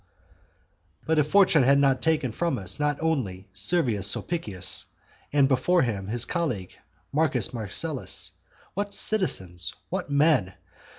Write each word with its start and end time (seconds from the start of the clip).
XIV. 1.01 1.05
But 1.05 1.19
if 1.19 1.29
Fortune 1.29 1.61
had 1.61 1.77
not 1.77 2.01
taken 2.01 2.31
from 2.31 2.57
us 2.57 2.79
not 2.79 2.97
only 3.03 3.47
Servius 3.53 4.07
Sulpicius, 4.09 4.87
and 5.31 5.47
before 5.47 5.83
him, 5.83 6.07
his 6.07 6.25
colleague 6.25 6.71
Marcus 7.13 7.53
Marcellus, 7.53 8.31
what 8.73 8.95
citizens! 8.95 9.75
What 9.91 10.09
men! 10.09 10.55